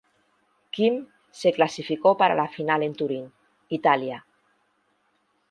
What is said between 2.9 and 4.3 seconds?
Turín, Italia.